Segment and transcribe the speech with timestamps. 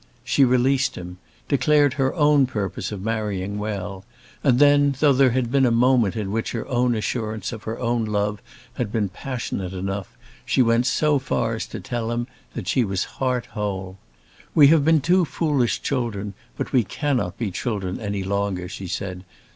[0.23, 4.03] She released him, declared her own purpose of marrying well;
[4.43, 7.77] and then, though there had been a moment in which her own assurance of her
[7.77, 8.41] own love
[8.73, 12.25] had been passionate enough, she went so far as to tell him
[12.55, 13.99] that she was heart whole.
[14.55, 19.23] "We have been two foolish children but we cannot be children any longer," she said.